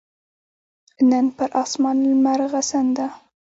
[1.09, 3.07] نن پر اسمان لمرغسن ده